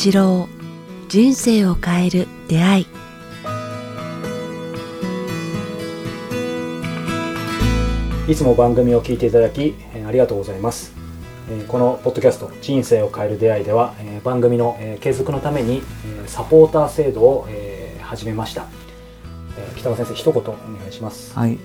[0.00, 0.48] 八郎
[1.08, 2.86] 人生を変える出会い。
[8.28, 10.92] いつも番組を聞いていただきえーありがとうございます。
[11.50, 18.66] えーこのポッドキャスト「人生を変える出会い」ではえー番組のえー継続のためにえーサポーター制度をえー始めました。
[19.58, 20.54] えー北川先生一言お願
[20.88, 21.36] いします。
[21.36, 21.58] はい、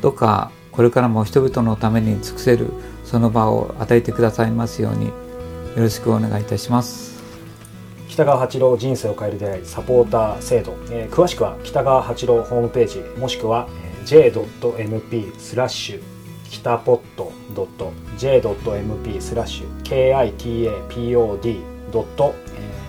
[0.00, 2.66] どうかこれからも人々のために尽くせる
[3.04, 5.12] その場を与えてくださいますようによ
[5.76, 7.15] ろしくお願いいたします。
[8.16, 13.68] 北川八郎人生を変える出会いサポーター制度、えー詳しくは北川八郎ホームページもしくは
[14.06, 16.02] j.mp スラッシュ
[16.48, 17.30] 北ポット
[18.16, 21.60] .j.mp スラッシュ kitapod
[21.92, 22.34] ドット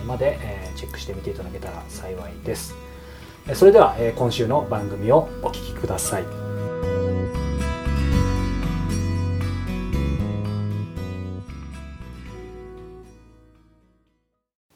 [0.06, 0.38] まで
[0.76, 2.74] チェックしてみていただけたら幸いです。
[3.52, 6.37] それでは今週の番組をお聞きください。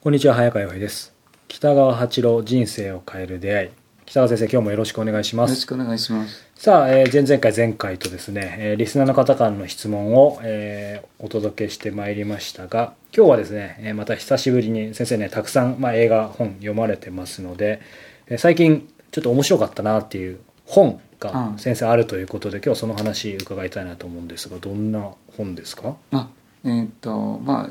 [0.02, 1.14] こんにちは早川洋平です。
[1.46, 3.70] 北川八郎人生を変える出会い。
[4.04, 5.50] 北川先生今日もよろしくお願いします。
[5.50, 6.44] よろしくお願いします。
[6.56, 17.80] さあ、えー前々回前回とですね、えーリスナーの方からの質問を、えーお届けしてまいりましたが今日はですね、えーまた久しぶりに先生ねたくさん、まあ、映画本読まれてますので、
[18.26, 25.94] えー最近ちょっと面白かったなっていう本がうん先生あるということで、今日はその話伺いたいなと思うんですがどんな本ですか？
[26.10, 26.28] あ、
[26.64, 27.70] えーっとま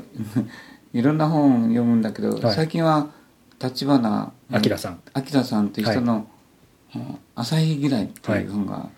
[0.92, 2.54] いろんな本読むんだけど、はい。
[2.54, 3.08] 最近は
[3.62, 5.00] 立花明さん。
[5.16, 6.26] 明さんという人の
[6.94, 8.88] 「うん朝日嫌い」っていう本が、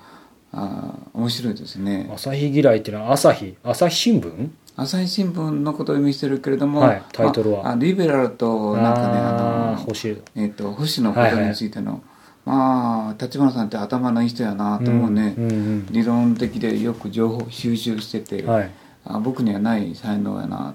[0.52, 2.10] あー面白いですね。
[2.12, 4.50] 朝日嫌いっていうのは朝日朝日新聞？
[4.76, 7.62] 朝日新聞のことを意味してるけれども、はいタイトルは。
[7.62, 10.20] まああリベラルとなんかねあのあー星。
[10.34, 12.02] えっと保守のことについての、
[12.44, 18.70] まあ立花さんって頭のいい人やなと思うね、うんうん理論的でよく情報収集してて、うんはい
[19.06, 20.74] あ僕にはない才能やなと思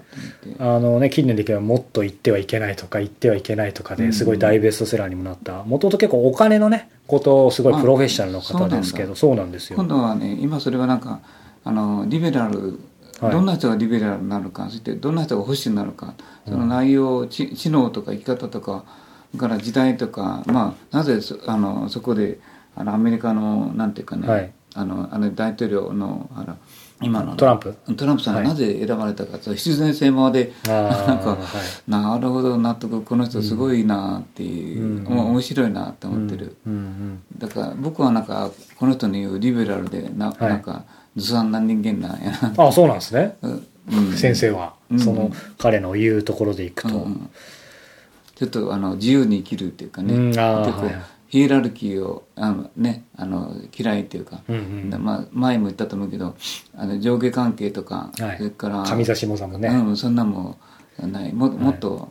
[0.56, 0.62] て。
[0.62, 5.64] あのね近年で言えばもっと言ってはいけないとか言ってはいけないとかですごい大ベストセラーにもなった。
[5.64, 9.76] もともと結構お金のねことをすごいプロフェッショナルの方ですけどそうなんですよ。
[9.76, 11.20] 今度はね今それはなんか
[11.64, 12.78] あのリベラル、
[13.20, 13.32] はい。
[13.32, 16.14] どんな人がリベラルになるかそしてどんな人が保守になるか
[16.46, 18.84] その内容、知知能とか生き方とか
[19.36, 22.38] から時代とか、まあ、なぜそあのそこで
[22.76, 24.52] あのアメリカのなんていうかね、はい。
[24.74, 26.56] あのあの大統領のあの
[27.02, 27.74] 今のトランプ。
[27.96, 28.48] トランプさんがはい。
[28.48, 31.90] なぜ選ばれたか、その必然性まで なんか、はい。
[31.90, 40.40] なるほど納得この人すごいなっていう、うんお面白いなと思ってる、うんうんだから僕はなんかこの人の言うリベラルでな,、はい。
[40.40, 40.84] なんか
[41.16, 43.36] ずさんな人間なんやな、ああそうなんですね。
[43.42, 44.74] うん、先生は。
[44.90, 44.98] うん。
[45.00, 46.96] その彼の言うところでいくと。
[46.96, 47.30] うん
[48.40, 50.62] ちょっとあの自由に生きるっていうかね、うんあ
[51.30, 55.02] ヒエラルキーをあの、ね、あの嫌いっていうか、うんうん。
[55.04, 56.34] まあ、前も言ったと思うけど
[56.74, 58.36] あの上下関係とか、はい。
[58.36, 59.68] それから上座下座もね。
[59.68, 60.58] うん、そんなも
[61.00, 61.32] んない。
[61.32, 62.10] ももっと、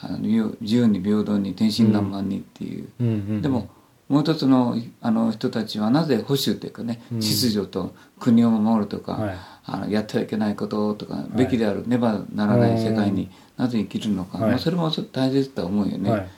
[0.00, 3.68] あの自由に平等に天真爛漫にっていう、うんうんでも
[4.08, 7.20] もう一つのあの人たちはなぜ保守っていうかね、うん。
[7.20, 9.36] 秩序と国を守るとか、はい。
[9.66, 13.28] あのやってはいけないこととか、べきであるねばならない世界に
[13.58, 14.50] なぜ生きるのか、はい。
[14.52, 16.28] まあ、それも大切だと思うよね、はい。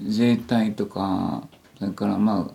[0.00, 1.46] 自衛隊とか
[1.78, 2.54] それからまあ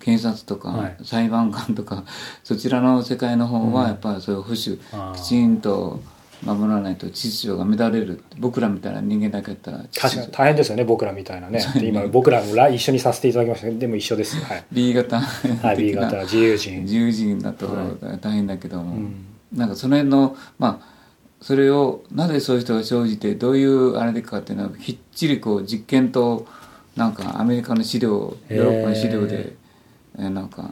[0.00, 0.96] 検察とか、はい。
[1.04, 2.04] 裁判官とか
[2.44, 6.00] そちらの世界の方はやっぱりそういう保守、きちんと
[6.44, 11.60] 守らないと秩序が乱れる僕らみたいな人間だけやったら確かに大変ですよね僕らみたいなね。
[11.74, 14.64] で今僕らもラ一緒にさせていただきましたけどでも一緒ですはい。
[14.70, 16.22] B 型はい、B 型。
[16.22, 16.82] 自由人。
[16.82, 19.26] 自由人だとは大変だけども、うん。
[19.52, 20.96] なんかその辺のまあ
[21.40, 26.46] それをなぜそういう人が生じてどういうあれでかっていうのはきっちりこう実験と
[26.96, 29.52] なんかアメリカの資料ヨーロッパの資料で、
[30.18, 30.70] えーなんか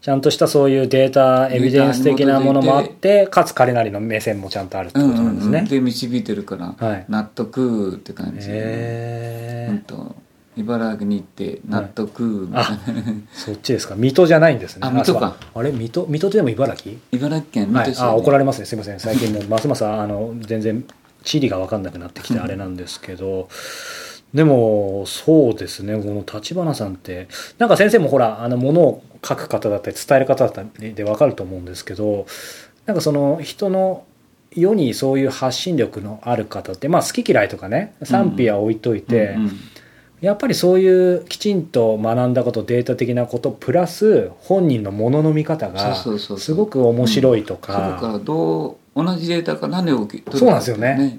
[0.00, 7.04] ちゃんとしたそういうデータエビデンス的なものもあってかつ彼なりの目線もちゃんとあるってことなんですね、で導いてるから、はい。
[7.08, 10.16] 納得って感じ、へえうんと
[10.56, 12.78] 茨城に行って納得みたいな、
[13.34, 13.94] そっちですか。
[13.94, 14.88] 水戸じゃないんですね。
[14.88, 15.36] あ水戸か。
[15.54, 16.96] あれ水戸水戸でも茨城？
[17.12, 18.64] 茨城県はい、水戸市、あ怒られますね。
[18.64, 19.00] すいません。
[19.00, 20.82] 最近もうますますあの全然
[21.22, 23.48] 地理が分かんなくなってきてあれなんですけど
[24.34, 25.94] でもそうですね。
[26.00, 27.28] この立花さんって
[27.58, 32.26] なんか先生もほらあのものを書く方だったり伝える方だったりで分かると思うんですけど
[32.86, 34.04] なんかその人の
[34.52, 39.36] 世にそういう発信力のある方ってまあ好き嫌いとかね賛否は置いといて、
[40.20, 51.18] やっぱりそういうきちんと学んだことデータ的なことプラス本人のものの見方がすごく面白いとそこかどう同じデータから何を受け取るかそうなんですよね。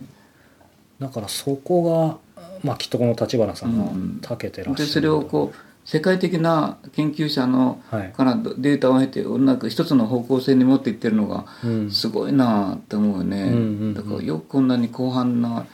[0.99, 2.30] だからそこが、
[2.63, 4.19] まあ、きっとこの立花さんがうんうん。
[4.21, 8.11] 長けてらっしゃる、でそれをこう世界的な研究者のはい。
[8.11, 11.91] からデータを経てなんか一つの方向性に持っていってるのがうん。
[11.91, 13.59] すごいなって思うね、うんうんう
[13.89, 13.93] ん。
[13.93, 15.65] だからよくこんなに広範な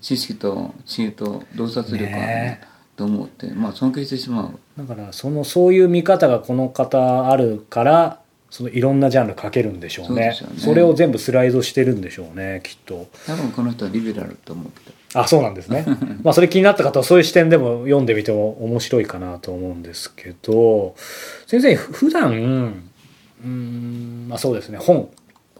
[0.00, 2.60] 知識と知恵と洞察力があるね
[2.96, 4.58] と思って、まあ尊敬してしまう。
[4.78, 8.20] だからそのそういう見方がこの方あるから
[8.50, 10.28] そのいろんなジャンル書けるんでしょうね。
[10.28, 10.36] ね。
[10.58, 13.08] それを全部スライドしてるんでしょうねきっと。
[13.26, 15.84] 多分この人はリベラルと思ってあそうなんですね。
[16.22, 20.94] まあそれ気になった方はそういう視点でも読んでみても面白いかなと思うんですけど
[21.46, 24.78] 先生ふ普段うーんまあそうですね。
[24.78, 25.08] 本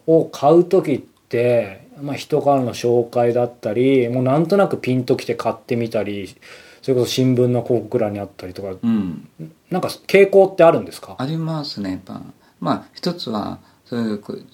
[0.07, 6.35] を買う時って、まあ、人からの紹介だったりもうなんとなくピンときて買ってみたり
[6.81, 9.27] それこそ新聞の広告欄にあったりとかうん。
[9.69, 11.15] なんか傾向ってあるんですか？
[11.17, 12.21] ありますねやっぱ。
[12.59, 14.45] まあ一つはそういうこう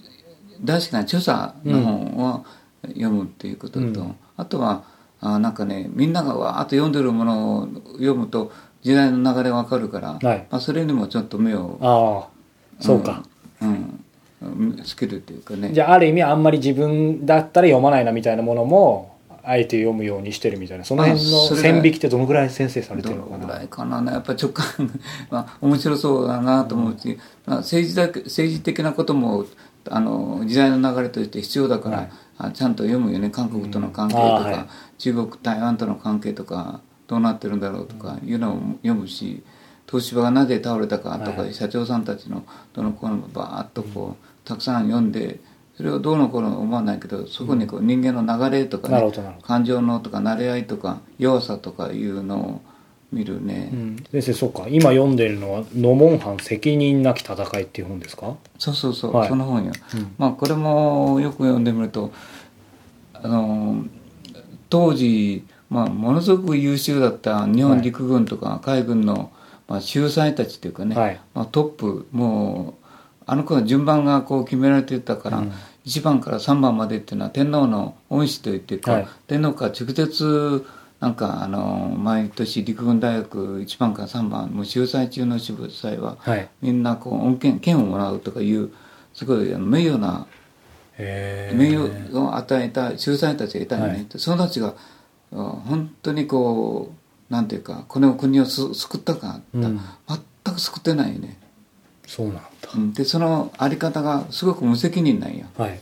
[0.63, 2.45] 大好きな著者の本を
[2.87, 4.83] 読むっていうことと、うんあとは
[5.19, 8.51] あなんかねみんながわーっと読んでるものを読むと
[8.87, 10.47] 時代の流れわかるから、はい。
[10.49, 13.23] まあ、それにもちょっと目を、ああそうか、
[13.61, 14.03] うん。
[14.41, 15.71] うん、つけるっていうかね。
[15.73, 23.37] じゃあある意味あんまり自分だったら読まないなみたいなものもあえて読むようにしてるみたいなその辺の線引きってどのぐらい先生されてどるのかな？
[23.39, 24.11] のぐらいかな。
[24.11, 24.65] やっぱ直感
[25.31, 29.45] まあ面白そうだなと思うし、まあ、政治だけ政治的なことも
[29.89, 33.29] あの時代の流れとして必要だから、はいあちゃんと読むよね。
[33.29, 34.43] 韓国との関係とか、うん。
[34.45, 34.67] はい。
[34.97, 39.43] 中国台湾との関係とかどうなってるんだろうとかいうのを読むし
[39.89, 41.53] 東芝がなぜ倒れたかとか、はい。
[41.53, 42.43] 社長さんたちの
[42.73, 45.39] どのこうのバーッとこうたくさん読んで
[45.75, 49.13] それをどうのこうの思わないけどそこにこう人間の流れとかね
[49.43, 52.61] 感情のとか慣れ合いとか弱さとかいうのを
[53.11, 54.67] 見るね、うん、先生そうか。
[54.69, 58.35] 今読んでるのは「ノモンハン責任なき戦い」っていう本ですか？
[58.59, 59.29] そうそうそう、はい。
[59.29, 60.13] その本よ、うん。
[60.17, 62.11] まあこれもよく読んでみると
[63.13, 63.85] あの
[64.69, 69.31] 当時、まあ、ものすごく優秀だった日本陸軍とか海軍の、
[69.69, 71.19] まあ、秀才たちっていうかね、はい。
[71.33, 72.83] まあ、トップもう
[73.25, 75.51] あの頃は順番がこう決められてたから、うん。
[75.85, 79.07] 1番から3番までっていうのは天皇の恩師といってか、はい。
[79.27, 80.65] 天皇から直接
[80.99, 86.49] なんかあの毎年陸軍大学1番から3番もう秀才中の秀才ははい。
[86.61, 88.71] みんなこう恩恵剣をもらうとかいう
[89.13, 90.27] すごい名誉な
[90.97, 94.07] 名誉を与えた秀才たちがいたよね、はい。
[94.17, 94.73] その人たちが
[95.33, 96.91] あ本当にこ
[97.29, 99.79] うなんていうかこの国をす救ったか、うん。
[100.43, 101.37] 全く救ってないよね、
[102.07, 102.41] そうなんだ。
[102.75, 102.93] うん。
[102.93, 105.45] でそのあり方がすごく無責任なんよ。
[105.57, 105.79] はい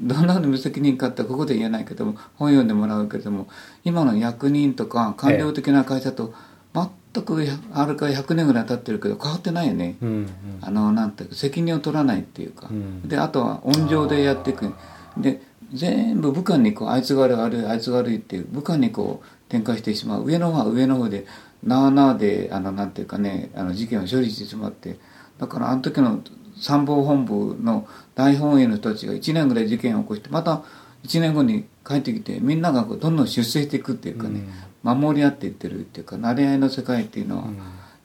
[0.00, 3.48] どんな無責任かってここで言えないけども本読んでもらうけれども
[3.84, 6.32] 今の役人とか官僚的な会社と
[6.72, 10.28] 全くあれから100年ぐらい経ってるけど変わってないよね、うんうん。
[10.60, 13.08] あのなんていうか責任を取らないっていうか、うん。
[13.08, 14.72] であとは温情でやっていく。
[15.16, 15.42] で
[15.72, 20.24] 全部部下にこうあいつが悪い悪いあいつが悪いっていう部下にこう展開してしまう。
[20.24, 21.26] 上の方は上の方で
[21.62, 24.98] なあなあであのなんていうかねあの事件を処理してしまって。
[25.38, 26.20] だからあの時の
[26.60, 30.62] 参謀本部の大本営の人たちが1年ぐらい事件を起こしてまた
[31.04, 34.42] 1年後に帰ってきてみんながこうどんどん出世していくっていうかね、
[34.82, 37.44] 守り合っていってるっていうか慣れ合いの世界っていうのは、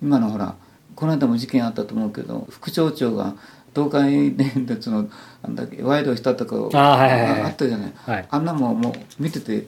[0.01, 0.55] 今のほら
[0.95, 3.35] この間も事件あったと思うけど副町長が
[3.75, 5.09] 東海電鉄の
[5.41, 8.27] なんだっけ賄賂したとかをあああったじゃない、はい。
[8.29, 9.67] あんなもんもう見てて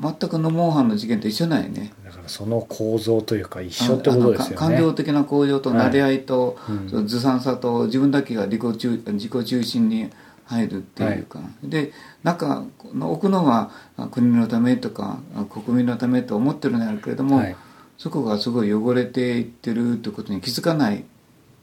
[0.00, 1.92] 全くのモンハンの事件と一緒なんよね
[2.26, 4.50] その構造というか一緒ってことですよね。
[4.50, 6.88] あのか感情的な向上と慣れ合いと、うん。
[6.88, 10.10] そのずさんさと自分だけが自己中自己中心に
[10.44, 11.92] 入るっていうか、で
[12.22, 17.56] 中の奥のはあ国のためとかあ国民のためと思ってるんだけれども、はい。
[17.98, 21.02] そこがすごい汚れていってるってことに気づかないっ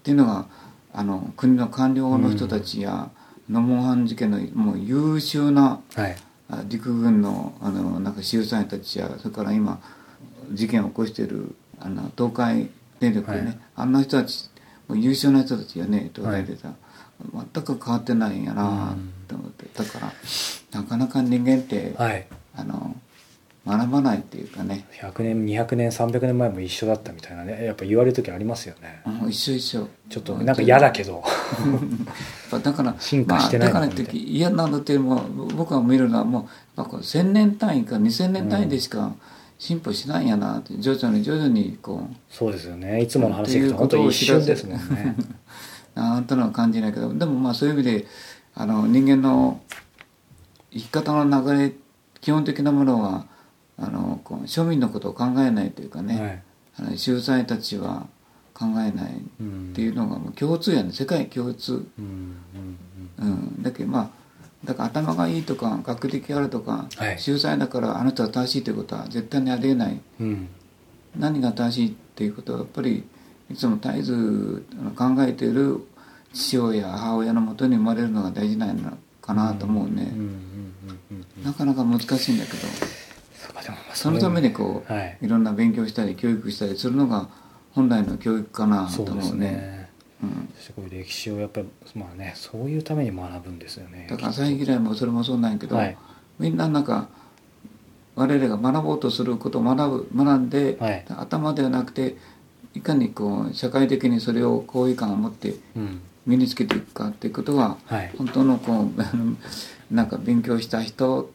[0.03, 0.45] ていうのが
[0.93, 3.09] あの国の官僚の人たちや、
[3.49, 5.81] ノモンハン事件のもう優秀な
[6.67, 9.81] 陸軍のあのなんか秀才たちやそれから今
[10.51, 13.59] 事件を起こしているあの東海電力でね、はい。
[13.77, 14.49] あんな人たち
[14.87, 16.73] もう優秀な人たちがね東海でさ、
[17.53, 18.95] 全く変わってないんやな
[19.27, 20.13] と思って、だから
[20.71, 22.27] なかなか人間って、はい。
[22.55, 22.95] あの
[23.67, 27.65] 学ばないっていうかね、100年200年300年前も一緒だったみたいなね。
[27.65, 29.01] やっぱ言われる時ありますよね。
[29.05, 29.87] うん一緒一緒。
[30.09, 31.23] ちょっとなんか嫌だけど。
[32.63, 35.23] だから進化してないまあ、だのからって嫌なのっていうのは
[35.55, 39.13] 僕が見るのはもうやっぱこう1000年単位か2000年単位でしか
[39.59, 43.01] 進歩しないんやなって徐々に徐々にこうそうですよね。
[43.01, 45.15] いつもの話でいくと本当に一瞬ですもんね。
[45.95, 48.07] なんとなく感じないけどでもまあそういう意味で
[48.55, 49.61] あの人間の
[50.71, 51.73] 生き方の流れ
[52.21, 53.25] 基本的なものは
[53.77, 56.43] あのこう庶民のことを考えないというかね、はい。
[56.77, 58.07] あの秀才たちは
[58.53, 60.93] 考えないっうんていうのがもう共通やね。
[60.93, 62.35] 世界共通、うん
[63.19, 63.27] うん。
[63.27, 64.18] うん、だけどまあ
[64.63, 67.19] だから頭がいいとか学歴あるとか、はい。
[67.19, 69.99] 秀才だからあの人は正しいということは絶対にありえない。
[70.19, 70.27] うん。
[70.27, 70.49] うん
[71.17, 73.03] 何が正しいっていうことはやっぱり
[73.49, 75.83] いつも絶えず考えている
[76.33, 80.11] 父親母親のもとに生まれるのが大事なのかなと思うね、
[81.43, 82.57] なかなか難しいんだけど。
[83.93, 85.17] そのためにこう、はい。
[85.21, 87.29] い、ろんな勉強したり教育したりするのが
[87.71, 89.78] 本来の教育かなと思うね
[90.21, 94.07] ねうん、すごい歴史をやっぱりまあねそういうために学ぶんですよね。
[94.09, 95.97] だから朝日嫌いもそれもそうなんやけど、はい。
[96.39, 97.09] みんななんか
[98.15, 101.05] 我々が学ぼうとすることを学ぶ学んで、はい。
[101.09, 102.17] 頭ではなくて
[102.73, 106.01] いかにこう社会的にそれを好意感を持ってうん。
[106.25, 108.11] 身につけていくかっていうことははい。
[108.17, 108.89] 本当のこう
[109.93, 111.31] なんか勉強した人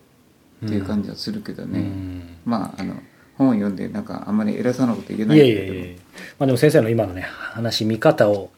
[0.65, 2.37] っていう感じはするけどね、うん。
[2.45, 2.95] まああの
[3.37, 5.99] 本を読んでなんかあんまり偉そうなこと言えないいえいけれどもえいえ
[6.39, 8.51] まあでも先生の今のね話見方を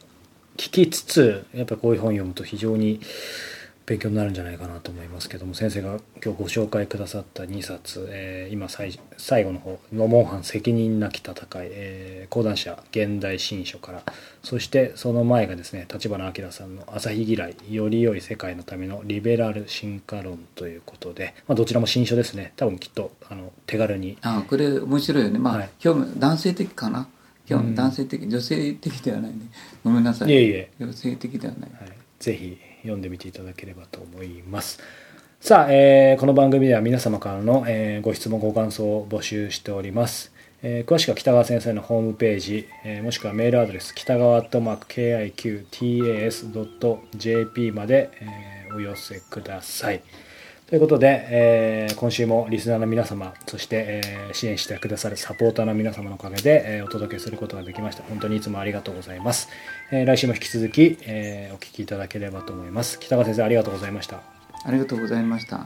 [0.57, 2.99] 聞きつつやっぱりこういう本を読むと非常に
[3.85, 11.35] 勉強になるんじゃないかなと思いますけども先生が今日ご紹介くださった2冊、えー今最最後の方「ノモンハン責任なき戦い」
[11.71, 14.03] えー講談社現代新書から
[14.43, 22.51] そしてその前がですね立花明さんの「朝日嫌いより良い世界のためのリベラル進化論」ということで、まあ、どちらも新書ですね。
[22.57, 24.17] 多分きっとあの手軽に。
[24.21, 25.39] あこれ面白いよね。
[25.39, 25.69] まあ、はい。
[25.79, 27.07] 興味男性的かな？
[27.47, 29.37] 興味、うん男性的女性的ではないね
[29.83, 34.79] ごめんなさいいえいえ女性的ではないはい、ぜひ読んでみていただければと思います。
[35.39, 40.31] さあ、えーこの番組では皆様からの、えーご質問ご感想を募集しております。
[40.63, 44.87] えー詳しくは北川先生のホームページ、えーもしくはメールアドレス北川アットマーク
[46.47, 50.01] KIQTAS.jp まで、えーお寄せください。
[50.67, 58.03] ということで、えー今週もリスナーの皆様そして、えー支援してくださるサポーターの皆様のおかげで、えーお届けすることができました。
[58.03, 59.47] 本当にいつもありがとうございます、
[59.91, 62.99] え来週も引き続き、えお聞きいただければと思います。
[62.99, 64.21] 北川先生ありがとうございました。
[64.65, 65.65] ありがとうございました。